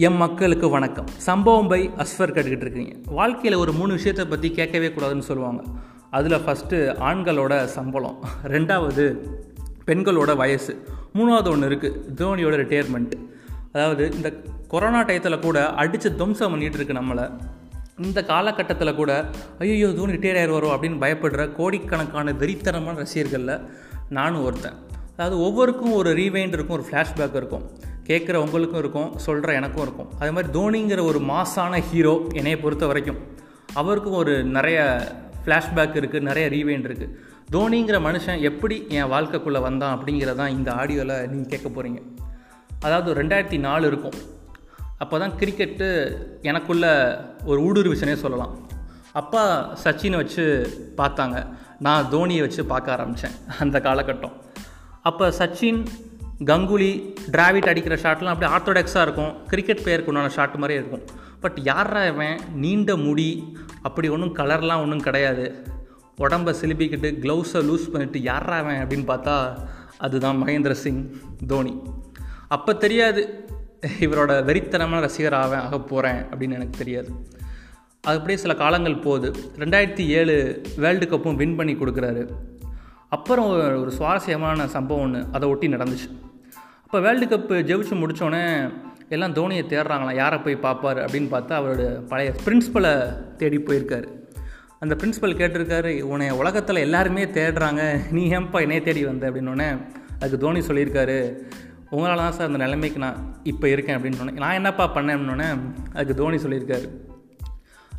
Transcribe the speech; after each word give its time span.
M 0.00 0.14
மக்களுக்கு 0.14 0.68
வணக்கம். 0.68 1.06
சம்பவம் 1.06 1.68
பை 1.68 1.90
அஸ்வர் 1.96 2.32
கேட்டுக்கிட்டு 2.32 2.60
இருக்கீங்க. 2.60 2.92
வாழ்க்கையில் 3.06 3.58
ஒரு 3.58 3.72
மூணு 3.72 3.92
விஷயத்தை 3.92 4.24
பற்றி 4.24 4.50
கேட்கவே 4.50 4.88
கூடாதுன்னு 4.88 5.18
சொல்லுவாங்க. 5.18 5.62
அதில் 6.10 6.38
ஃபஸ்ட்டு 6.38 6.78
ஆண்களோட 7.00 7.64
சம்பளம். 7.64 8.24
ரெண்டாவது 8.44 9.18
பெண்களோட 9.86 10.36
வயசு. 10.36 10.86
மூணாவது 11.14 11.48
ஒன்று 11.48 11.68
இருக்குது 11.68 12.20
தோனியோட 12.20 12.56
ரிட்டையர்மெண்ட் 12.62 13.10
அதாவது 13.72 14.12
இந்த 14.12 14.32
கொரோனா 14.68 15.02
டயத்தில் 15.02 15.38
கூட 15.38 15.66
அடித்து 15.74 16.16
துவம்சம் 16.16 16.54
பண்ணிகிட்டு 16.54 16.78
இருக்கு 16.80 16.92
நம்மளை. 16.92 17.40
இந்த 17.98 18.24
காலகட்டத்தில் 18.24 18.94
கூட 18.94 19.26
ஐயோ 19.58 19.88
தோனி 19.88 20.12
ரிட்டையர் 20.12 20.40
ஆயிடுவாரோ 20.42 20.70
அப்படின்னு 20.76 21.04
பயப்படுற 21.06 21.52
கோடிக்கணக்கான 21.52 22.32
வெறித்தனமான 22.32 22.94
ரசிகர்களில் 22.94 23.66
நானும் 24.08 24.44
ஒருத்தன். 24.44 24.74
அதாவது 25.16 25.42
ஒவ்வொருக்கும் 25.42 25.92
ஒரு 25.92 26.10
ரீவைண்ட் 26.10 26.52
இருக்கும் 26.52 26.78
ஒரு 26.80 26.88
ஃப்ளாஷ்பேக் 26.90 27.34
இருக்கும். 27.34 27.88
கேட்குற 28.10 28.36
உங்களுக்கும் 28.44 28.82
இருக்கும் 28.82 29.10
சொல்கிற 29.26 29.54
எனக்கும் 29.60 29.84
இருக்கும். 29.86 30.08
அதே 30.20 30.30
மாதிரி 30.30 30.52
தோனிங்கிற 30.58 31.02
ஒரு 31.10 31.18
மாசான 31.32 31.80
ஹீரோ 31.88 32.14
என்னையை 32.32 32.58
பொறுத்த 32.62 32.86
வரைக்கும். 32.86 33.20
அவருக்கும் 33.80 34.20
ஒரு 34.22 34.44
நிறைய 34.56 34.78
ஃப்ளாஷ்பேக் 35.44 35.98
இருக்குது 36.00 36.28
நிறைய 36.30 36.46
ரீவைண்ட் 36.48 36.86
இருக்குது 36.88 37.12
தோனிங்கிற 37.52 37.98
மனுஷன் 38.06 38.40
எப்படி 38.40 38.76
என் 38.88 39.12
வாழ்க்கைக்குள்ளே 39.12 39.60
வந்தான் 39.60 39.94
அப்படிங்கிறதான் 39.96 40.54
இந்த 40.56 40.70
ஆடியோவில் 40.72 41.28
நீங்கள் 41.28 41.52
கேட்க 41.52 41.68
போகிறீங்க 41.68 42.00
அதாவது 42.80 43.22
ரெண்டாயிரத்தி 43.22 43.58
நாலு 43.58 43.86
இருக்கும். 43.86 44.18
அப்போ 44.98 45.18
தான் 45.18 45.34
கிரிக்கெட்டு 45.40 45.88
எனக்குள்ள 46.42 46.86
ஒரு 47.44 47.60
ஊடுருவிச்சனே 47.62 48.14
சொல்லலாம். 48.24 48.52
அப்பா 49.12 49.42
சச்சினை 49.84 50.16
வச்சு 50.16 50.44
பார்த்தாங்க. 50.96 51.38
நான் 51.78 52.08
தோனியை 52.10 52.40
வச்சு 52.40 52.64
பார்க்க 52.64 52.92
ஆரம்பித்தேன் 52.92 53.36
அந்த 53.58 53.80
காலகட்டம். 53.84 54.34
அப்போ 55.02 55.28
சச்சின் 55.38 55.80
கங்குலி 56.44 57.14
டிராவிட் 57.32 57.68
அடிக்கிற 57.68 57.96
ஷாட்லாம் 57.96 58.34
அப்படியே 58.34 58.56
ஆர்த்தோடாக்ஸாக 58.56 59.02
இருக்கும். 59.02 59.46
கிரிக்கெட் 59.46 59.78
பிளேயருக்கு 59.78 60.06
உண்டான 60.06 60.28
ஷாட் 60.28 60.54
மாதிரியே 60.54 60.78
இருக்கும். 60.78 61.16
பட் 61.40 61.58
யாரா 61.62 62.06
இவன்? 62.06 62.40
நீண்ட 62.54 62.96
முடி 62.96 63.56
அப்படி 63.82 64.08
ஒன்றும் 64.08 64.36
கலர்லாம் 64.36 64.80
ஒன்றும் 64.80 65.00
கிடையாது. 65.00 65.64
உடம்பை 66.16 66.54
சிலுப்பிக்கிட்டு 66.60 67.10
க்ளவுஸை 67.22 67.62
லூஸ் 67.62 67.88
பண்ணிவிட்டு 67.92 68.16
யாரா 68.16 68.56
அவன் 68.56 68.86
அப்படின்னு 68.86 69.10
பார்த்தா 69.10 69.56
அதுதான் 69.98 70.42
மகேந்திர 70.42 70.70
சிங் 70.70 71.14
தோனி. 71.46 71.82
அப்போ 72.48 72.74
தெரியாது 72.74 73.44
இவரோட 74.00 74.44
வெறித்தனமான 74.44 75.00
ரசிகர் 75.00 75.34
ஆவேன் 75.34 75.58
ஆக 75.58 75.80
போகிறேன் 75.80 76.22
அப்படின்னு 76.24 76.52
எனக்கு 76.52 76.78
தெரியாது. 76.78 77.10
அது 78.00 78.16
அப்படியே 78.16 78.38
சில 78.38 78.54
காலங்கள் 78.54 78.98
போகுது. 78.98 79.32
ரெண்டாயிரத்தி 79.56 80.06
ஏழு 80.06 80.62
வேர்ல்டு 80.76 81.06
கப்பும் 81.06 81.34
வின் 81.34 81.56
பண்ணி 81.56 81.74
கொடுக்குறாரு. 81.74 82.28
அப்புறம் 83.08 83.48
ஒரு 83.80 83.90
சுவாரஸ்யமான 83.90 84.66
சம்பவம் 84.66 85.04
ஒன்று 85.04 85.26
அதை 85.32 85.48
ஒட்டி 85.48 85.68
நடந்துச்சு. 85.68 86.28
இப்போ 86.90 87.00
வேர்ல்டு 87.02 87.26
கப்பு 87.32 87.56
ஜெயிச்சு 87.66 87.96
முடித்தோடனே 87.98 88.46
எல்லாம் 89.14 89.34
தோனியை 89.36 89.64
தேடுறாங்களாம் 89.72 90.16
யாரை 90.20 90.38
போய் 90.44 90.56
பார்ப்பார் 90.64 90.98
அப்படின்னு 91.04 91.28
பார்த்தா 91.34 91.52
அவரோட 91.58 91.84
பழைய 92.10 92.30
பிரின்ஸிபலை 92.44 92.90
தேடி 93.40 93.58
போயிருக்காரு. 93.68 94.08
அந்த 94.82 94.94
பிரின்ஸிபல் 95.00 95.36
கேட்டிருக்காரு 95.40 95.92
உன்னை 96.12 96.30
உலகத்தில் 96.30 96.82
எல்லாருமே 96.86 97.24
தேடுறாங்க. 97.36 97.82
நீ 98.16 98.22
ஏன்பா 98.38 98.62
என்னைய 98.64 98.82
தேடி 98.88 99.04
வந்த? 99.10 99.30
அப்படின்னோடனே 99.30 99.68
அதுக்கு 100.18 100.40
தோனி 100.44 100.62
சொல்லியிருக்காரு 100.70 101.16
உங்களால் 101.90 102.22
தான் 102.22 102.34
சார் 102.38 102.50
அந்த 102.50 102.60
நிலைமைக்கு 102.64 103.04
நான் 103.04 103.20
இப்போ 103.52 103.68
இருக்கேன். 103.74 103.96
அப்படின்னு 103.98 104.20
சொன்னேன் 104.22 104.42
நான் 104.44 104.58
என்னப்பா 104.60 104.86
பண்ணேன்? 104.96 105.16
அப்படின்னோடனே 105.18 105.48
அதுக்கு 105.94 106.18
தோனி 106.22 106.40
சொல்லியிருக்காரு 106.46 106.88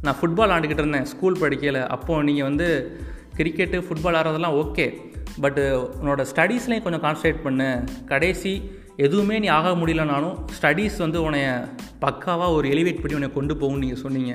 நான் 0.08 0.20
ஃபுட்பால் 0.20 0.56
ஆண்டுக்கிட்டு 0.58 0.86
இருந்தேன். 0.86 1.10
ஸ்கூல் 1.14 1.42
படிக்கையில். 1.46 1.82
அப்போது 1.98 2.28
நீங்கள் 2.32 2.50
வந்து 2.50 2.70
கிரிக்கெட்டு 3.40 3.80
ஃபுட்பால் 3.88 4.20
ஆடுறதெல்லாம் 4.20 4.60
ஓகே 4.66 4.90
பட்டு 5.42 5.64
உன்னோட 6.04 6.22
ஸ்டடீஸ்லேயும் 6.34 6.86
கொஞ்சம் 6.90 7.06
கான்சன்ட்ரேட் 7.08 7.44
பண்ணு. 7.48 7.72
கடைசி 8.14 8.54
எதுவுமே 9.06 9.36
நீ 9.44 9.48
ஆக 9.58 9.70
முடியலனாலும் 9.82 10.36
ஸ்டடீஸ் 10.58 10.98
வந்து 11.04 11.20
உன்னைய 11.26 11.48
பக்காவாக 12.06 12.56
ஒரு 12.58 12.68
எலிவேட் 12.74 13.02
பண்ணி 13.02 13.18
உன்னை 13.20 13.30
கொண்டு 13.38 13.54
போகும்னு 13.62 13.84
நீங்கள் 13.84 14.04
சொன்னீங்க. 14.06 14.34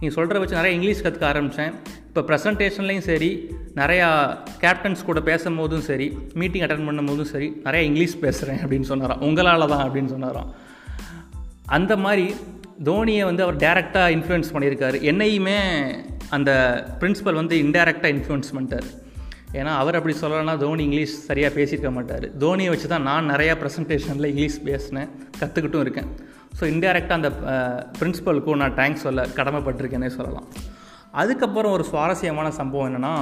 நீங்கள் 0.00 0.16
சொல்கிற 0.16 0.40
வச்சு 0.40 0.58
நிறைய 0.58 0.72
இங்கிலீஷ் 0.78 1.04
கற்றுக்க 1.04 1.24
ஆரம்பித்தேன் 1.30 1.72
இப்போ 2.08 2.22
ப்ரெசன்டேஷன்லேயும் 2.28 3.06
சரி 3.10 3.30
நிறையா 3.80 4.08
கேப்டன்ஸ் 4.64 5.06
கூட 5.08 5.20
பேசும்போதும் 5.20 5.86
சரி 5.90 6.06
மீட்டிங் 6.40 6.64
அட்டன் 6.66 6.86
பண்ணும்போதும் 6.88 7.30
சரி 7.32 7.48
நிறையா 7.64 7.84
இங்கிலீஷ் 7.90 8.16
பேசுகிறேன் 8.24 8.60
அப்படின்னு 8.64 8.90
சொன்னாராம். 8.92 9.22
உங்களால் 9.28 9.70
தான் 9.74 9.84
அப்படின்னு 9.86 10.12
சொன்னாராம். 10.14 10.50
அந்த 11.78 11.92
மாதிரி 12.04 12.26
தோனியை 12.84 13.24
வந்து 13.30 13.42
அவர் 13.42 13.62
டேரெக்டாக 13.66 14.14
இன்ஃப்ளூயன்ஸ் 14.16 14.52
பண்ணியிருக்காரு. 14.54 14.98
என்னையுமே 15.12 15.58
அந்த 16.36 16.50
பிரின்ஸிபல் 17.00 17.40
வந்து 17.42 17.56
இன்டெரக்டாக 17.64 18.14
இன்ஃப்ளூயன்ஸ் 18.16 18.54
பண்ணிட்டார். 18.56 18.88
ஏன்னா 19.60 19.72
அவர் 19.82 19.98
அப்படி 19.98 20.14
சொல்லலைன்னா 20.20 20.54
தோனி 20.62 20.82
இங்கிலீஷ் 20.88 21.14
சரியாக 21.28 21.52
பேசியிருக்க 21.58 21.90
மாட்டார். 21.98 22.26
தோனியை 22.44 22.70
வச்சு 22.72 22.88
தான் 22.94 23.06
நான் 23.08 23.30
நிறையா 23.32 23.54
ப்ரெசன்டேஷனில் 23.62 24.30
இங்கிலீஷ் 24.32 24.58
பேசினேன் 24.68 25.10
கற்றுக்கிட்டும் 25.40 25.84
இருக்கேன். 25.84 26.08
ஸோ 26.58 26.64
இன்டெரக்டாக 26.72 27.18
அந்த 27.20 27.30
பிரின்ஸிபலுக்கும் 28.00 28.60
நான் 28.62 28.76
தேங்க்ஸ் 28.80 29.04
சொல்ல 29.06 29.26
கடமைப்பட்டிருக்கேனே 29.38 30.10
சொல்லலாம். 30.18 30.48
அதுக்கப்புறம் 31.22 31.74
ஒரு 31.76 31.84
சுவாரஸ்யமான 31.92 32.48
சம்பவம் 32.60 32.88
என்னென்னா 32.90 33.14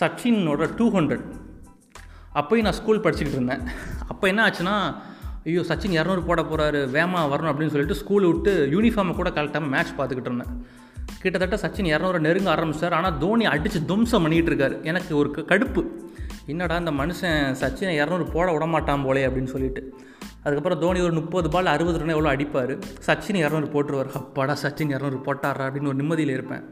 சச்சினோட 0.00 0.68
டூ 0.78 0.86
ஹண்ட்ரட் 0.98 1.26
அப்போயும் 2.40 2.66
நான் 2.66 2.78
ஸ்கூல் 2.78 3.02
படிச்சுக்கிட்டு 3.02 3.38
இருந்தேன். 3.40 3.64
அப்போ 4.12 4.24
என்ன 4.30 4.40
ஆச்சுன்னா 4.46 4.76
ஐயோ 5.48 5.62
சச்சின் 5.68 5.96
இரநூறு 5.98 6.22
போட 6.28 6.40
போகிறாரு 6.50 6.78
வேமா 6.94 7.20
வரணும் 7.32 7.50
அப்படின்னு 7.50 7.74
சொல்லிட்டு 7.74 8.00
ஸ்கூல் 8.00 8.26
விட்டு 8.30 8.52
யூனிஃபார்மை 8.74 9.14
கூட 9.18 9.30
கரெக்டாக 9.36 9.70
மேட்ச் 9.74 9.92
பார்த்துக்கிட்டு 9.98 10.30
இருந்தேன். 10.32 10.54
கிட்டத்தட்ட 11.24 11.56
சச்சின் 11.64 11.88
இரநூறு 11.92 12.18
நெருங்க 12.26 12.48
ஆரம்பிச்சார். 12.54 12.94
ஆனால் 12.98 13.18
தோனி 13.18 13.44
அடித்து 13.52 13.80
தும்சம் 13.90 14.24
பண்ணிகிட்டு 14.24 14.50
இருக்காரு 14.52 14.76
எனக்கு 14.90 15.12
ஒரு 15.16 15.28
கடுப்பு. 15.52 15.82
என்னடா 16.46 16.76
இந்த 16.76 16.92
மனுஷன் 17.00 17.38
சச்சினை 17.60 17.92
இரநூறு 18.00 18.24
போட 18.32 18.46
விட 18.52 18.66
மாட்டான் 18.66 19.04
போலே 19.04 19.22
அப்படின்னு 19.26 19.52
சொல்லிட்டு. 19.54 19.82
அதுக்கப்புறம் 20.42 20.80
தோனி 20.80 21.00
ஒரு 21.00 21.12
முப்பது 21.12 21.48
பால் 21.54 21.70
அறுபது 21.74 21.98
ரன் 21.98 22.14
எவ்வளோ 22.16 22.30
அடிப்பார்? 22.34 22.72
சச்சின் 23.06 23.38
இரநூறு 23.44 23.68
போட்டுருவார். 23.74 24.10
அப்பாடா 24.20 24.56
சச்சின் 24.62 24.92
இரநூறு 24.96 25.18
போட்டாரா 25.26 25.64
அப்படின்னு 25.66 25.92
ஒரு 25.92 26.00
நிம்மதியில் 26.02 26.34
இருப்பேன். 26.36 26.64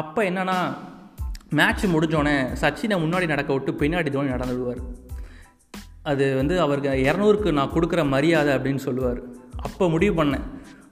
அப்போ 0.00 0.20
என்னென்னா 0.30 0.58
மேட்ச் 1.50 1.86
முடிஞ்சோடனே 1.94 2.36
சச்சினை 2.62 2.98
முன்னாடி 3.04 3.26
நடக்க 3.26 3.52
விட்டு 3.52 3.72
பின்னாடி 3.72 4.10
தோனி 4.10 4.28
நடந்து 4.28 4.54
விடுவார். 4.54 4.82
அது 6.10 6.24
வந்து 6.36 6.54
அவருக்கு 6.60 6.90
இரநூறுக்கு 7.08 7.52
நான் 7.52 7.74
கொடுக்குற 7.74 8.02
மரியாதை 8.08 8.52
அப்படின்னு 8.54 8.84
சொல்லுவார். 8.88 9.20
அப்போ 9.62 9.88
முடிவு 9.88 10.14
பண்ணேன். 10.20 10.46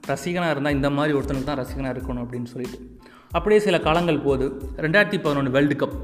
ரசிகனாக 0.06 0.50
இருந்தால் 0.50 0.72
இந்த 0.72 0.90
மாதிரி 0.90 1.18
ஒருத்தனுக்கு 1.18 1.44
தான் 1.44 1.58
ரசிகனாக 1.58 1.98
இருக்கணும் 1.98 2.24
அப்படின்னு 2.24 2.44
சொல்லிட்டு. 2.44 2.98
அப்படியே 3.30 3.60
சில 3.60 3.80
காலங்கள் 3.80 4.18
போகுது. 4.18 4.46
ரெண்டாயிரத்தி 4.76 5.18
பதினொன்று 5.22 5.50
வேர்ல்டு 5.50 5.86
கப் 5.86 5.98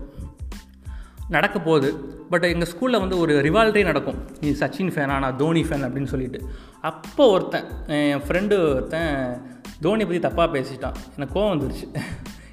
நடக்க 1.28 1.60
போகுது. 1.60 1.94
பட் 2.30 2.44
எங்கள் 2.44 2.68
ஸ்கூலில் 2.68 3.00
வந்து 3.00 3.18
ஒரு 3.18 3.34
ரிவால்டே 3.34 3.82
நடக்கும். 3.82 4.24
நீ 4.40 4.50
சச்சின் 4.50 4.92
ஃபேனா 4.94 5.18
நான் 5.18 5.36
தோனி 5.36 5.62
ஃபேன் 5.62 5.86
அப்படின்னு 5.86 6.04
சொல்லிட்டு. 6.04 6.50
அப்போ 6.80 7.30
ஒருத்தன் 7.30 7.64
என் 7.86 8.22
ஃப்ரெண்டு 8.28 8.74
ஒருத்தன் 8.74 9.42
தோனி 9.80 10.06
பற்றி 10.06 10.28
தப்பாக 10.28 10.48
பேசிட்டான். 10.56 10.94
எனக்கு 11.16 11.40
கோவம் 11.40 11.52
வந்துருச்சு. 11.54 11.86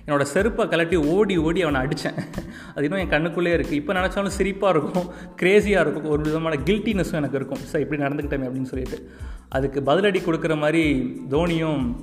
என்னோடய 0.06 0.24
செருப்பை 0.24 0.66
கலட்டி 0.66 0.98
ஓடி 1.06 1.38
ஓடி 1.38 1.62
அவனை 1.62 1.82
அடித்தேன் 1.82 2.18
அது 2.76 2.84
இன்னும் 2.84 3.00
என் 3.00 3.10
கண்ணுக்குள்ளே 3.10 3.52
இருக்குது 3.56 3.80
இப்போ 3.82 3.94
நினச்சாலும் 3.94 4.36
சிரிப்பாக 4.38 4.70
இருக்கும் 4.70 5.08
க்ரேஸியாக 5.42 5.84
இருக்கும். 5.86 6.06
ஒரு 6.06 6.22
விதமான 6.22 6.58
கில்ட்டினஸும் 6.66 7.20
எனக்கு 7.22 7.36
இருக்கும். 7.36 7.62
சார் 7.64 7.82
இப்படி 7.82 8.02
நடந்துக்கிட்டேன் 8.02 8.46
அப்படின்னு 8.48 8.72
சொல்லிட்டு. 8.74 9.10
அதுக்கு 9.50 9.82
பதிலடி 9.82 10.22
கொடுக்குற 10.26 10.58
மாதிரி 10.58 10.84
தோனியும் 11.30 11.96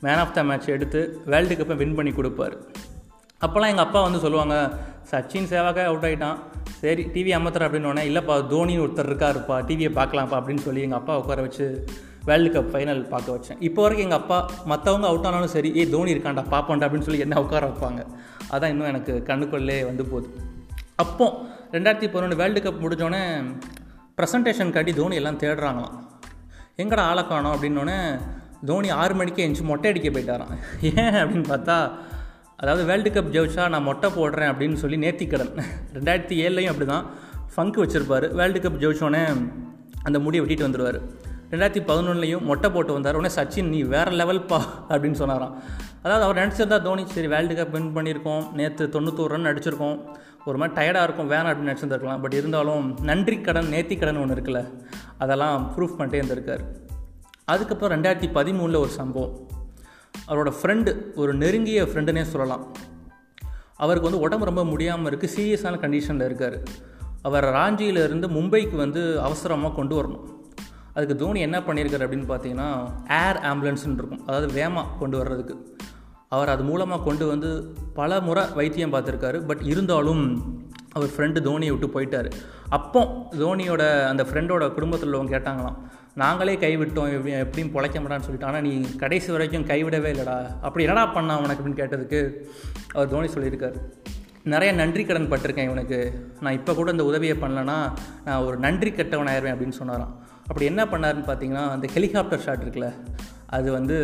மேன் 0.00 0.22
ஆஃப் 0.24 0.34
த 0.34 0.42
மேட்ச் 0.42 0.68
எடுத்து 0.68 1.00
வேர்ல்டு 1.26 1.54
கப்பை 1.54 1.76
வின் 1.76 1.94
பண்ணி 1.94 2.12
கொடுப்பார். 2.12 2.56
அப்போல்லாம் 3.46 3.72
எங்கள் 3.72 3.86
அப்பா 3.86 4.02
வந்து 4.02 4.18
சொல்லுவாங்க 4.18 4.56
சச்சின் 5.10 5.50
சேவாக 5.52 5.84
அவுட் 5.84 6.04
ஆகிட்டான் 6.04 6.38
சரி 6.66 7.02
டிவி 7.14 7.32
அமர்த்துற 7.38 7.66
அப்படின்னு 7.66 8.04
இல்லைப்பா 8.10 8.46
தோனி 8.46 8.78
ஒருத்தர் 8.78 9.10
இருக்காருப்பா 9.10 9.56
டிவியை 9.68 9.90
பார்க்கலாம்ப்பா 9.98 10.38
அப்படின்னு 10.40 10.64
சொல்லி 10.66 10.80
எங்கள் 10.80 10.98
அப்பா 10.98 11.18
உட்கார 11.18 11.40
வச்சு 11.40 11.86
வேர்ல்டு 12.24 12.50
கப் 12.54 12.70
ஃபைனல் 12.72 13.02
பார்க்க 13.08 13.36
வச்சேன். 13.36 13.58
இப்போ 13.60 13.82
வரைக்கும் 13.82 14.06
எங்கள் 14.10 14.20
அப்பா 14.20 14.38
மற்றவங்க 14.68 15.06
அவுட் 15.10 15.26
ஆனாலும் 15.26 15.52
சரி 15.54 15.72
ஏ 15.76 15.88
தோனி 15.88 16.14
இருக்காண்டா 16.14 16.44
பார்ப்போண்டா 16.54 16.86
அப்படின்னு 16.86 17.08
சொல்லி 17.08 17.20
என்ன 17.20 17.40
உட்கார 17.40 17.66
வைப்பாங்க. 17.66 18.06
அதான் 18.50 18.68
இன்னும் 18.68 18.86
எனக்கு 18.86 19.22
கண்ணுக்குள்ளே 19.26 19.84
வந்து 19.84 20.04
போகுது. 20.04 20.28
அப்போ 20.96 21.26
ரெண்டாயிரத்தி 21.72 22.08
பதினொன்று 22.08 22.36
வேர்ல்டு 22.36 22.60
கப் 22.60 22.82
முடிஞ்சோடனே 22.84 23.22
ப்ரெசன்டேஷன் 24.18 24.70
காட்டி 24.70 24.92
தோனி 24.92 25.14
எல்லாம் 25.14 25.38
தேடுறாங்களாம். 25.38 25.96
எங்கடா 26.76 26.98
ஆளை 26.98 27.26
காணோம்? 27.26 27.54
அப்படின்னோடனே 27.56 28.20
தோனி 28.66 28.88
ஆறு 28.90 29.14
மணிக்கே 29.14 29.48
எழுந்துச்சு 29.48 29.70
மொட்டை 29.72 29.90
அடிக்க 29.90 30.08
போயிட்டாரான் 30.08 30.54
ஏன் 30.82 31.14
அப்படின்னு 31.20 31.48
பார்த்தா 31.52 31.76
அதாவது 32.60 32.84
வேர்ல்டு 32.88 33.10
கப் 33.10 33.32
ஜெயிச்சா 33.34 33.68
நான் 33.74 33.86
மொட்டை 33.88 34.08
போடுறேன் 34.10 34.50
அப்படின்னு 34.52 34.78
சொல்லி 34.82 34.96
நேர்த்திக்கடன் 35.04 35.52
ரெண்டாயிரத்தி 35.94 36.36
ஏழுலையும் 36.46 36.72
அப்படி 36.72 36.88
தான் 36.90 37.06
ஃபங்க் 37.54 37.78
வச்சுருப்பார். 37.82 38.26
வேர்ல்டு 38.38 38.60
கப் 38.64 38.80
ஜெயிச்சோடனே 38.82 39.22
அந்த 40.02 40.18
முடியை 40.24 40.42
வெட்டிட்டு 40.44 40.66
வந்துடுவார் 40.66 40.98
ரெண்டாயிரத்தி 41.52 41.80
பதினொன்றுலையும் 41.90 42.42
மொட்டை 42.50 42.68
போட்டு 42.70 42.92
வந்தார். 42.92 43.16
உடனே 43.20 43.34
சச்சின் 43.34 43.70
நீ 43.74 43.82
வேறு 43.94 44.10
லெவல் 44.20 44.42
பா 44.50 44.58
அப்படின்னு 44.88 45.18
சொன்னாராம். 45.20 45.54
அதாவது 46.02 46.24
அவர் 46.26 46.40
நினச்சிருந்தா 46.42 46.82
தோனி 46.82 47.04
சரி 47.14 47.28
வேர்ல்டு 47.34 47.54
கப் 47.54 47.70
வின் 47.70 47.94
பண்ணியிருக்கோம். 47.96 48.44
நேற்று 48.52 48.86
தொண்ணூத்தோரு 48.94 49.32
ரன் 49.34 49.48
அடிச்சிருக்கோம். 49.52 49.96
ஒரு 50.44 50.58
மாதிரி 50.58 50.74
டயர்டாக 50.78 51.06
இருக்கும். 51.06 51.30
வேணாம் 51.30 51.50
அப்படின்னு 51.52 51.70
நினச்சிருந்துருக்கலாம். 51.70 52.20
பட் 52.20 52.36
இருந்தாலும் 52.40 52.84
நன்றி 53.02 53.38
கடன் 53.40 53.72
நேர்த்தி 53.74 53.98
கடன் 53.98 54.20
ஒன்று 54.22 54.36
இருக்குல்ல 54.36 54.62
அதெல்லாம் 55.18 55.72
ப்ரூஃப் 55.76 55.98
பண்ணிட்டே 55.98 56.20
இருந்திருக்கார். 56.22 56.64
அதுக்கப்புறம் 57.44 57.94
ரெண்டாயிரத்தி 57.96 58.30
பதிமூணில் 58.38 58.82
ஒரு 58.84 58.92
சம்பவம். 59.00 59.34
அவரோட 60.28 60.52
ஃப்ரெண்டு 60.58 60.92
ஒரு 61.14 61.34
நெருங்கிய 61.34 61.82
ஃப்ரெண்டுனே 61.82 62.22
சொல்லலாம். 62.22 62.64
அவருக்கு 63.76 64.08
வந்து 64.08 64.24
உடம்பு 64.24 64.44
ரொம்ப 64.44 64.64
முடியாமல் 64.64 65.12
இருக்குது 65.12 65.34
சீரியஸான 65.36 65.78
கண்டிஷனில் 65.84 66.24
இருக்கார். 66.24 66.58
அவர் 67.22 67.44
ராஞ்சியிலேருந்து 67.44 68.28
மும்பைக்கு 68.36 68.76
வந்து 68.76 69.20
அவசரமாக 69.20 69.74
கொண்டு 69.74 69.94
வரணும். 70.00 70.26
அதுக்கு 70.94 71.16
தோனி 71.16 71.40
என்ன 71.40 71.58
பண்ணியிருக்காரு 71.58 72.06
அப்படின்னு 72.06 72.28
பார்த்தீங்கன்னா 72.30 72.68
ஏர் 73.22 73.38
ஆம்புலன்ஸ்னு 73.50 73.98
இருக்கும். 74.00 74.26
அதாவது 74.26 74.48
வேமா 74.60 74.84
கொண்டு 74.98 75.18
வர்றதுக்கு. 75.18 75.76
அவர் 76.28 76.48
அது 76.48 76.62
மூலமாக 76.62 77.02
கொண்டு 77.02 77.26
வந்து 77.26 77.48
பல 77.94 78.20
முறை 78.20 78.44
வைத்தியம் 78.54 78.92
பார்த்துருக்காரு. 78.92 79.38
பட் 79.46 79.62
இருந்தாலும் 79.62 80.24
அவர் 80.92 81.10
ஃப்ரெண்டு 81.16 81.38
தோனியை 81.48 81.70
விட்டு 81.70 81.88
போயிட்டார். 81.94 82.28
அப்போ 82.68 83.00
தோனியோட 83.38 83.82
அந்த 84.06 84.22
ஃப்ரெண்டோட 84.22 84.74
குடும்பத்தில் 84.74 85.10
உள்ளவங்க 85.10 85.34
கேட்டாங்களாம் 85.36 85.78
நாங்களே 86.16 86.54
கைவிட்டோம் 86.62 87.12
எப்படி 87.16 87.32
எப்படியும் 87.44 87.72
பொழைக்க 87.74 87.98
மாட்டான்னு 88.02 88.26
சொல்லிட்டு 88.26 88.48
ஆனால் 88.48 88.64
நீ 88.66 88.72
கடைசி 89.02 89.28
வரைக்கும் 89.34 89.66
கைவிடவே 89.70 90.08
இல்லைடா. 90.14 90.36
அப்படி 90.66 90.84
என்னடா 90.86 91.04
பண்ணா 91.16 91.34
அவனுக்கு 91.38 91.62
அப்படின்னு 91.62 91.80
கேட்டதுக்கு 91.82 92.20
அவர் 92.94 93.12
தோனி 93.12 93.28
சொல்லியிருக்கார். 93.34 93.76
நிறைய 94.52 94.72
நன்றி 94.72 95.02
கடன் 95.04 95.30
பட்டிருக்கேன் 95.32 95.68
இவனுக்கு. 95.70 96.00
நான் 96.40 96.56
இப்போ 96.58 96.74
கூட 96.74 96.90
இந்த 96.90 97.04
உதவியை 97.10 97.36
பண்ணலன்னா 97.36 97.78
நான் 98.26 98.44
ஒரு 98.46 98.56
நன்றி 98.66 98.92
கெட்டவன் 98.98 99.30
ஆயிடுவேன் 99.32 99.54
அப்படின்னு 99.54 99.78
சொன்னாராம். 99.80 100.12
அப்படி 100.48 100.66
என்ன 100.72 100.84
பண்ணாருன்னு 100.84 101.28
பார்த்தீங்கன்னா 101.30 101.64
அந்த 101.76 101.88
ஹெலிகாப்டர் 101.96 102.44
ஷாட் 102.46 102.64
இருக்குல்ல 102.66 102.90
அது 103.46 103.70
வந்து 103.78 103.96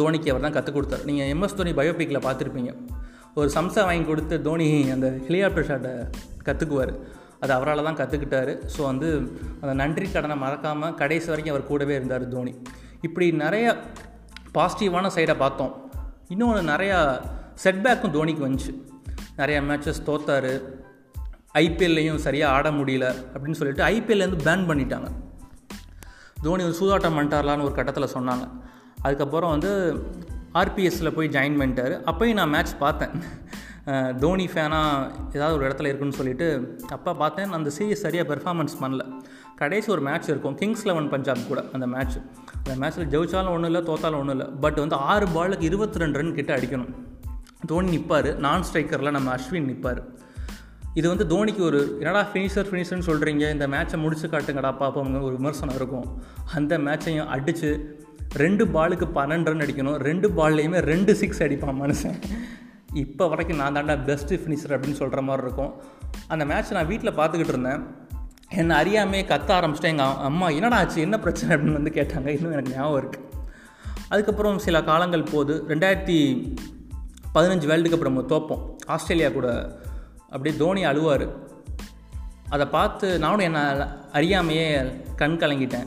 தோனிக்கு 0.00 0.30
அவர் 0.32 0.46
தான் 0.46 0.56
கற்றுக் 0.56 0.74
கொடுத்தார். 0.74 1.04
நீங்கள் 1.04 1.30
எம்எஸ் 1.34 1.58
தோனி 1.58 1.72
பயோபிக்கில் 1.80 2.26
பார்த்துருப்பீங்க 2.28 2.72
ஒரு 3.34 3.50
சம்சா 3.56 3.82
வாங்கி 3.88 4.04
கொடுத்து 4.04 4.42
தோனி 4.42 4.90
அந்த 4.90 5.08
ஹெலிகாப்டர் 5.26 5.68
ஷாட்டை 5.70 5.92
கற்றுக்குவார் 6.46 6.94
அது 7.42 7.52
அவரால் 7.52 7.86
தான் 7.88 7.98
கற்றுக்கிட்டாரு 8.00 8.52
ஸோ 8.74 8.80
வந்து 8.90 9.08
அந்த 9.60 9.72
நன்றி 9.80 10.06
கடனை 10.10 10.36
மறக்காமல் 10.36 10.94
கடைசி 11.00 11.28
வரைக்கும் 11.32 11.54
அவர் 11.54 11.70
கூடவே 11.70 11.94
இருந்தார் 11.94 12.24
தோனி. 12.34 12.52
இப்படி 13.00 13.26
நிறைய 13.44 13.66
பாசிட்டிவான 14.56 15.10
சைடை 15.16 15.34
பார்த்தோம். 15.36 15.72
இன்னொன்று 16.28 16.62
நிறையா 16.72 16.98
செட்பேக்கும் 17.64 18.14
தோனிக்கு 18.16 18.44
வந்துச்சு. 18.48 18.72
நிறையா 19.40 19.60
மேட்சஸ் 19.70 20.06
தோத்தார். 20.06 20.52
ஐபிஎல்லையும் 21.62 22.22
சரியாக 22.26 22.54
ஆட 22.56 22.68
முடியல 22.70 23.06
அப்படின்னு 23.32 23.58
சொல்லிட்டு 23.60 23.84
ஐபிஎல்லேருந்து 23.84 24.46
பேன் 24.48 24.68
பண்ணிட்டாங்க. 24.70 25.08
தோனி 26.42 26.62
வந்து 26.62 26.80
சூதாட்டம் 26.80 27.16
பண்ணிட்டார்லான்னு 27.16 27.66
ஒரு 27.68 27.74
கட்டத்தில் 27.74 28.14
சொன்னாங்க. 28.14 28.46
அதுக்கப்புறம் 29.02 29.50
வந்து 29.50 29.70
ஆர்பிஎஸ்சில் 30.60 31.14
போய் 31.16 31.34
ஜாயின் 31.36 31.60
பண்ணிட்டார். 31.60 31.94
அப்போயும் 32.10 32.40
நான் 32.40 32.54
மேட்ச் 32.54 32.72
பார்த்தேன். 32.78 33.14
தோனி 34.22 34.44
ஃபேனாக 34.52 35.36
ஏதாவது 35.36 35.54
ஒரு 35.56 35.64
இடத்துல 35.68 35.88
இருக்குன்னு 35.90 36.18
சொல்லிட்டு 36.18 36.46
அப்போ 36.96 37.10
பார்த்தேன் 37.22 37.54
அந்த 37.58 37.70
சீரியஸ் 37.76 38.04
சரியாக 38.04 38.26
பெர்ஃபார்மன்ஸ் 38.32 38.74
பண்ணல. 38.82 39.04
கடைசி 39.60 39.88
ஒரு 39.94 40.02
மேட்ச் 40.08 40.28
இருக்கும் 40.32 40.56
கிங்ஸ் 40.60 40.84
லெவன் 40.88 41.08
பஞ்சாப் 41.14 41.48
கூட 41.48 41.60
அந்த 41.76 41.86
மேட்ச் 41.94 42.16
அந்த 42.62 42.74
மேட்ச்சில் 42.82 43.10
ஜெயிச்சாலும் 43.14 43.52
ஒன்றும் 43.54 43.70
இல்லை 43.70 43.82
தோத்தாலும் 43.88 44.20
ஒன்றும் 44.22 44.36
இல்லை. 44.36 44.46
பட் 44.64 44.78
வந்து 44.82 44.96
ஆறு 45.12 45.26
பாலுக்கு 45.36 45.68
இருபத்தி 45.70 46.02
ரெண்டு 46.02 46.18
ரன் 46.20 46.36
கிட்ட 46.38 46.52
அடிக்கணும். 46.58 46.92
தோனி 47.70 47.90
நிற்பார் 47.94 48.30
நான் 48.46 48.64
ஸ்ட்ரைக்கரில் 48.68 49.14
நம்ம 49.16 49.30
அஸ்வின் 49.36 49.68
நிற்பார் 49.70 50.00
இது 51.00 51.06
வந்து 51.12 51.24
தோனிக்கு 51.34 51.62
ஒரு 51.70 51.82
என்னடா 52.00 52.22
ஃபினிஷர் 52.32 52.66
ஃபினிஷர்னு 52.70 53.08
சொல்கிறீங்க 53.10 53.44
இந்த 53.56 53.66
மேட்சை 53.74 53.98
முடிச்சு 54.04 54.26
காட்டுங்கடா 54.32 54.72
பார்ப்போங்க 54.80 55.20
ஒரு 55.28 55.34
விமர்சனம் 55.40 55.76
இருக்கும். 55.80 56.08
அந்த 56.58 56.72
மேட்சையும் 56.86 57.30
அடித்து 57.36 57.70
ரெண்டு 58.44 58.64
பாலுக்கு 58.74 59.08
பன்னெண்டு 59.18 59.50
ரன் 59.52 59.64
அடிக்கணும் 59.66 60.00
ரெண்டு 60.08 60.28
பால்லையுமே 60.38 60.80
ரெண்டு 60.92 61.14
சிக்ஸ் 61.22 61.42
அடிப்பான் 61.42 61.80
மனுஷன். 61.84 62.18
இப்போ 62.92 63.28
வரைக்கும் 63.28 63.56
நான் 63.56 63.76
தாண்டா 63.76 63.92
பெஸ்ட்டு 63.92 64.40
ஃபினிஷர் 64.40 64.68
அப்படின்னு 64.68 64.92
சொல்கிற 64.92 65.22
மாதிரி 65.22 65.46
இருக்கும். 65.46 65.74
அந்த 66.28 66.44
மேட்ச் 66.44 66.72
நான் 66.72 66.86
வீட்டில் 66.86 67.16
பார்த்துக்கிட்டு 67.16 67.48
இருந்தேன். 67.48 67.84
என்னை 68.48 68.76
அறியாமே 68.76 69.24
கத்த 69.26 69.48
ஆரம்பிச்சிட்டேன். 69.48 69.82
எங்கள் 69.82 70.06
அம்மா 70.06 70.48
என்னடா 70.48 70.76
ஆச்சு? 70.76 71.00
என்ன 71.00 71.18
பிரச்சனை? 71.18 71.56
அப்படின்னு 71.56 71.72
வந்து 71.72 71.90
கேட்டாங்க. 71.90 72.26
இன்னும் 72.26 72.52
எனக்கு 72.52 72.74
ஞாபகம் 72.74 73.10
இருக்குது 73.10 73.30
அதுக்கப்புறம் 74.08 74.58
சில 74.58 74.84
காலங்கள் 74.84 75.22
போது 75.22 75.64
ரெண்டாயிரத்தி 75.68 76.54
பதினஞ்சு 77.34 77.66
வேர்ல்டு 77.66 77.96
கப் 77.96 78.00
நம்ம 78.00 78.20
தோப்போம். 78.20 78.76
ஆஸ்திரேலியா 78.86 79.28
கூட 79.28 79.78
அப்படியே 80.30 80.56
தோனி 80.56 80.86
அழுவார். 80.86 81.28
அதை 82.48 82.66
பார்த்து 82.66 83.18
நானும் 83.18 83.38
என்னை 83.38 83.62
அறியாமையே 84.12 84.92
கண் 85.16 85.36
கலங்கிட்டேன். 85.40 85.86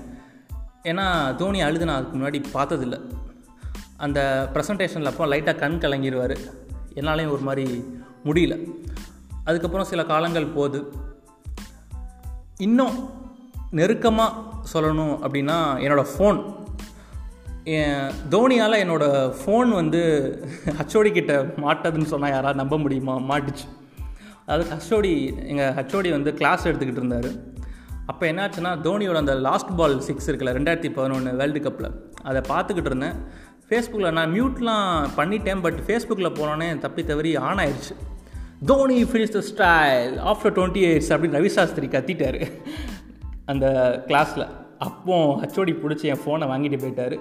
ஏன்னா 0.84 1.36
தோனி 1.36 1.62
அழுது 1.62 1.86
நான் 1.86 2.12
அதுக்கு 2.12 2.18
முன்னாடி 2.18 2.44
பார்த்ததில்ல. 2.54 3.02
அந்த 3.98 4.50
ப்ரெசன்டேஷனில் 4.54 5.06
அப்போ 5.06 5.26
லைட்டாக 5.26 5.56
கண் 5.56 5.78
கலங்கிடுவார் 5.82 6.64
என்னாலையும் 6.96 7.36
ஒரு 7.36 7.42
மாதிரி 7.42 7.84
முடியல. 8.26 8.56
அதுக்கப்புறம் 9.44 9.86
சில 9.86 10.06
காலங்கள் 10.06 10.54
போகுது. 10.58 10.94
இன்னும் 12.58 13.10
நெருக்கமாக 13.72 14.34
சொல்லணும் 14.74 15.16
அப்படின்னா 15.26 15.58
என்னோடய 15.86 16.06
ஃபோன் 16.18 16.64
தோனியால் 18.30 18.82
என்னோடய 18.84 19.34
ஃபோன் 19.40 19.70
வந்து 19.72 20.02
ஹச்சோடி 20.66 21.12
கிட்ட 21.12 21.42
மாட்டதுன்னு 21.42 22.04
சொன்னால் 22.04 22.30
யாராவது 22.30 22.56
நம்ப 22.56 22.78
முடியுமா? 22.78 23.16
மாட்டுச்சு. 23.18 23.66
அதாவது 24.46 24.70
ஹச்சோடி 24.76 25.14
எங்கள் 25.46 25.74
ஹச்சோடி 25.74 26.10
வந்து 26.10 26.34
கிளாஸ் 26.34 26.68
எடுத்துக்கிட்டு 26.68 27.02
இருந்தார். 27.02 27.30
அப்போ 28.06 28.32
என்னாச்சுன்னா 28.32 28.72
தோனியோட 28.88 29.16
அந்த 29.16 29.36
லாஸ்ட் 29.36 29.76
பால் 29.76 30.00
சிக்ஸ் 30.00 30.32
இருக்குல்ல 30.32 30.56
ரெண்டாயிரத்தி 30.58 30.94
பதினொன்று 30.94 31.36
வேர்ல்டு 31.36 31.60
கப்பில் 31.60 31.92
அதை 32.24 32.42
பார்த்துக்கிட்டு 32.50 32.86
இருந்தேன். 32.86 33.16
ஃபேஸ்புக்கில் 33.70 34.12
நான் 34.12 34.34
மியூட்லாம் 34.34 35.08
பண்ணிட்டேன் 35.18 35.62
பட் 35.62 35.80
ஃபேஸ்புக்கில் 35.88 36.36
போனோன்னே 36.40 36.78
தப்பி 36.78 37.04
தவறி 37.04 37.36
ஆன் 37.36 37.58
ஆயிடுச்சு. 37.58 37.96
Dhoni 38.66 39.04
finish 39.04 39.36
the 39.38 39.42
style 39.50 40.14
after 40.32 40.56
twenty 40.58 40.82
years 40.88 41.10
அப்படின்னு 41.10 41.38
ரவி 41.40 41.52
சாஸ்திரி 41.58 41.88
கத்திட்டார். 41.88 42.52
அந்த 43.46 43.66
கிளாஸில் 44.08 44.48
அப்போ 44.80 45.40
ஹச்சோடி 45.42 45.74
பிடிச்சி 45.82 46.02
என் 46.02 46.22
ஃபோனை 46.26 46.46
வாங்கிட்டு 46.52 46.80
போயிட்டார். 46.84 47.18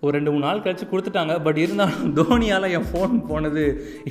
ஒரு 0.00 0.12
ரெண்டு 0.12 0.32
மூணு 0.32 0.44
நாள் 0.44 0.62
கழித்து 0.62 0.86
கொடுத்துட்டாங்க 0.86 1.42
பட் 1.42 1.58
இருந்தாலும் 1.58 2.16
தோனியால் 2.16 2.70
என் 2.70 2.86
ஃபோன் 2.92 3.26
போனது 3.26 3.64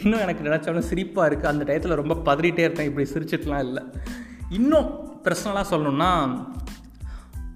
இன்னும் 0.03 0.19
எனக்கு 0.19 0.47
நினச்சாலும் 0.49 0.87
சிரிப்பாக 0.89 1.29
இருக்குது 1.29 1.51
அந்த 1.53 1.63
டயத்தில் 1.69 1.99
ரொம்ப 2.01 2.15
பதறிட்டே 2.25 2.65
இருக்கேன் 2.65 2.89
இப்படி 2.89 3.09
சிரிச்சிட்டுலாம் 3.13 3.65
இல்லை. 3.67 3.83
இன்னும் 4.49 4.89
பர்சனலாக 5.23 5.65
சொல்லணுன்னா 5.71 6.11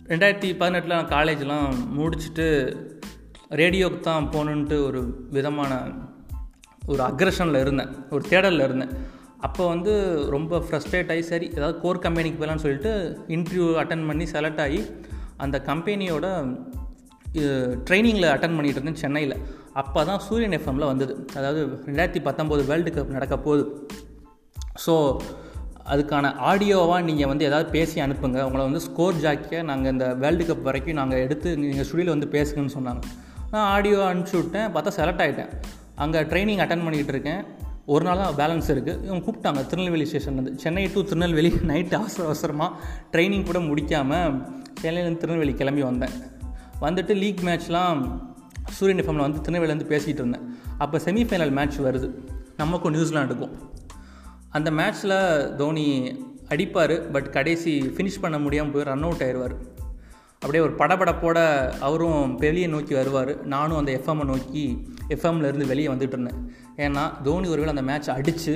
ரெண்டாயிரத்தி 0.07 0.57
பதினெட்டில் 0.57 0.95
நான் 0.95 1.13
காலேஜ்லாம் 1.17 1.69
முடிச்சுட்டு 1.97 2.47
ரேடியோவுக்கு 3.51 3.99
தான் 3.99 4.29
போகணுன்ட்டு 4.33 4.85
ஒரு 4.85 5.01
விதமான 5.29 5.71
ஒரு 6.87 7.03
அக்ரஷனில் 7.03 7.59
இருந்தேன். 7.59 7.91
ஒரு 8.09 8.23
தேடலில் 8.29 8.59
இருந்தேன். 8.59 8.93
அப்போ 9.39 9.67
வந்து 9.67 9.93
ரொம்ப 10.29 10.57
ஃப்ரஸ்ட்ரேட் 10.57 11.11
ஆகி 11.11 11.21
சரி 11.21 11.47
ஏதாவது 11.47 11.79
கோர் 11.79 11.99
கம்பெனிக்கு 11.99 12.45
போகலான்னு 12.45 12.63
சொல்லிட்டு 12.65 12.91
இன்டர்வியூ 13.27 13.65
அட்டன் 13.81 14.07
பண்ணி 14.07 14.25
செலக்ட் 14.25 14.61
ஆகி 14.61 14.81
அந்த 15.37 15.57
கம்பெனியோட 15.65 16.27
ட்ரைனிங்கில் 17.87 18.31
அட்டன் 18.33 18.55
பண்ணிகிட்டு 18.55 18.79
இருந்தேன் 18.79 19.01
சென்னையில். 19.03 19.35
அப்போ 19.73 20.05
தான் 20.05 20.19
சூரியன் 20.19 20.55
எஃப்எம்மில் 20.59 20.89
வந்தது. 20.91 21.13
அதாவது 21.35 21.61
ரெண்டாயிரத்தி 21.87 22.21
பத்தொம்போது 22.27 22.65
வேர்ல்டு 22.65 22.91
கப் 22.91 23.15
நடக்க 23.17 23.37
போகுது. 23.37 23.87
ஸோ 24.85 25.21
அதுக்கான 25.93 26.25
ஆடியோவாக 26.49 27.01
நீங்கள் 27.01 27.27
வந்து 27.27 27.45
எதாவது 27.45 27.69
பேசி 27.69 28.01
அனுப்புங்க. 28.01 28.41
உங்களை 28.43 28.63
வந்து 28.65 28.79
ஸ்கோர் 28.79 29.15
ஜாக்கியாக 29.15 29.63
நாங்கள் 29.63 29.91
இந்த 29.91 30.13
வேர்ல்டு 30.13 30.45
கப் 30.45 30.61
வரைக்கும் 30.61 30.99
நாங்கள் 31.01 31.19
எடுத்து 31.19 31.57
நீங்கள் 31.57 31.87
ஸ்டுடியோவில் 31.89 32.15
வந்து 32.15 32.29
பேசுங்கன்னு 32.37 32.75
சொன்னாங்க. 32.77 33.03
நான் 33.53 33.69
ஆடியோ 33.69 33.97
அனுப்பிச்சி 34.11 34.35
விட்டேன். 34.35 34.67
பார்த்தா 34.75 34.91
செலக்ட் 34.99 35.21
ஆகிட்டேன் 35.23 35.49
அங்கே 35.95 36.19
ட்ரைனிங் 36.21 36.61
அட்டன் 36.63 36.83
பண்ணிகிட்டு 36.85 37.11
இருக்கேன். 37.15 37.41
ஒரு 37.85 38.03
நாள் 38.05 38.21
தான் 38.21 38.37
பேலன்ஸ் 38.39 38.69
இருக்குது 38.73 39.03
இவங்க 39.03 39.23
கூப்பிட்டாங்க. 39.25 39.61
திருநெல்வேலி 39.65 40.05
ஸ்டேஷன்லேருந்து 40.11 40.55
சென்னை 40.63 40.83
டு 40.93 41.03
திருநெல்வேலி 41.03 41.49
நைட்டு 41.71 41.93
அவசர 41.93 42.23
அவசரமாக 42.23 42.79
ட்ரைனிங் 43.11 43.45
கூட 43.49 43.59
முடிக்காமல் 43.59 44.31
சென்னையிலேருந்து 44.81 45.21
திருநெல்வேலி 45.23 45.53
கிளம்பி 45.53 45.81
வந்தேன். 45.81 46.15
வந்துட்டு 46.81 47.15
லீக் 47.23 47.43
மேட்ச்லாம் 47.43 48.01
சூரியன் 48.69 49.05
எஃப்எம்மில் 49.05 49.25
வந்து 49.27 49.43
திருநெல்வேலிலேருந்து 49.45 49.91
பேசிகிட்டு 49.93 50.21
இருந்தேன். 50.23 50.47
அப்போ 50.77 50.97
செமிஃபைனல் 50.97 51.53
மேட்ச் 51.59 51.79
வருது. 51.79 52.09
நமக்கும் 52.57 52.93
நியூசிலாண்டுக்கும் 52.93 53.53
அந்த 54.49 54.71
மேட்ச்சில் 54.71 55.55
தோனி 55.55 55.87
அடிப்பார். 56.49 56.95
பட் 57.11 57.31
கடைசி 57.31 57.81
ஃபினிஷ் 57.97 58.21
பண்ண 58.21 58.39
முடியாமல் 58.39 58.71
போய் 58.71 58.89
ரன் 58.91 59.03
அவுட் 59.03 59.23
ஆயிடுவார் 59.27 59.55
அப்படியே 60.43 60.63
ஒரு 60.63 60.75
படபடப்போட 60.75 61.39
அவரும் 61.79 62.35
வெளியே 62.35 62.67
நோக்கி 62.67 62.93
வருவார். 62.93 63.45
நானும் 63.45 63.77
அந்த 63.77 63.91
எஃப்எம்மை 63.91 64.25
நோக்கி 64.25 64.63
எஃப்எம்லேருந்து 65.09 65.67
வெளியே 65.67 65.87
வந்துட்டு 65.87 66.15
இருந்தேன். 66.15 66.39
ஏன்னா 66.77 67.03
தோனி 67.21 67.47
ஒருவேளை 67.53 67.69
அந்த 67.75 67.81
மேட்ச் 67.81 68.09
அடித்து 68.09 68.53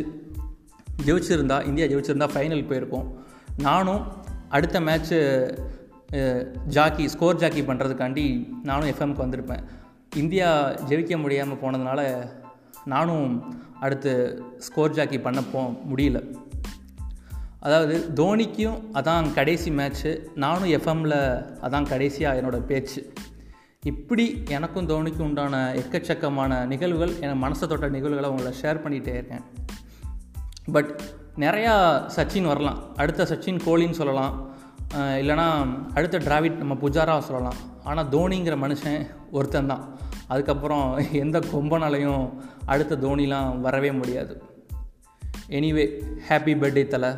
ஜெயிச்சிருந்தா 1.05 1.57
இந்தியா 1.65 1.87
ஜெயிச்சிருந்தா 1.87 2.27
ஃபைனல் 2.33 2.67
போயிருக்கோம். 2.69 3.07
நானும் 3.57 4.01
அடுத்த 4.49 4.79
மேட்ச்சு 4.79 5.19
ஜாக்கி 6.65 7.09
ஸ்கோர் 7.09 7.35
ஜாக்கி 7.35 7.61
பண்ணுறதுக்காண்டி 7.61 8.25
நானும் 8.63 8.89
எஃப்எம்க்கு 8.89 9.23
வந்திருப்பேன். 9.25 9.63
இந்தியா 10.15 10.49
ஜெயிக்க 10.89 11.21
முடியாமல் 11.21 11.61
போனதுனால 11.61 12.29
நானும் 12.85 13.55
அடுத்து 13.79 14.13
ஸ்கோர் 14.57 14.91
ஜாக்கி 14.91 15.19
பண்ண 15.19 15.43
போ 15.51 15.63
முடியல. 15.91 16.19
அதாவது 17.59 18.09
தோனிக்கும் 18.15 18.81
அதான் 18.93 19.33
கடைசி 19.33 19.69
மேட்ச்சு 19.71 20.11
நானும் 20.35 20.69
எஃப்எம்மில் 20.69 21.45
அதான் 21.61 21.87
கடைசியாக 21.87 22.41
என்னோடய 22.41 22.59
பேச்சு. 22.59 23.13
இப்படி 23.85 24.43
எனக்கும் 24.49 24.89
தோனிக்கும் 24.89 25.27
உண்டான 25.29 25.73
எக்கச்சக்கமான 25.73 26.65
நிகழ்வுகள் 26.65 27.19
என் 27.19 27.43
மனசை 27.43 27.67
தொட்ட 27.67 27.89
நிகழ்வுகளை 27.89 28.29
உங்களை 28.29 28.51
ஷேர் 28.61 28.83
பண்ணிகிட்டே 28.83 29.13
இருக்கேன். 29.13 29.41
பட் 30.71 31.01
நிறையா 31.37 31.73
சச்சின் 32.15 32.47
வரலாம். 32.47 32.95
அடுத்த 32.95 33.23
சச்சின் 33.23 33.59
கோலின்னு 33.65 33.99
சொல்லலாம். 34.01 34.55
இல்லைனா 34.95 35.47
அடுத்த 35.93 36.17
டிராவிட் 36.17 36.55
நம்ம 36.55 36.73
புஜாரா 36.73 37.19
சொல்லலாம். 37.19 37.59
ஆனால் 37.83 38.09
தோனிங்கிற 38.09 38.57
மனுஷன் 38.63 39.07
ஒருத்தன் 39.31 39.67
தான். 39.67 39.97
அதுக்கப்புறம் 40.27 40.99
எந்த 41.11 41.39
கொம்பனாலையும் 41.39 42.33
அடுத்த 42.65 42.95
தோனிலாம் 42.95 43.59
வரவே 43.59 43.91
முடியாது. 43.91 44.43
எனிவே 45.49 45.85
ஹாப்பி 46.29 46.55
பர்த்டே 46.61 46.87
தலை. 46.87 47.09